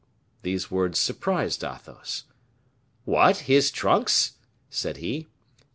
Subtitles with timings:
[0.41, 2.23] These words surprised Athos.
[3.05, 3.41] "What!
[3.45, 4.31] his trunks?"
[4.71, 5.29] said he; "is M.